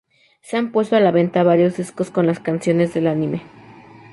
Se 0.41 0.57
han 0.57 0.71
puesto 0.71 0.95
a 0.95 0.99
la 0.99 1.11
venta 1.11 1.43
varios 1.43 1.77
discos 1.77 2.09
con 2.09 2.25
las 2.25 2.39
canciones 2.39 2.91
del 2.95 3.05
anime. 3.05 3.43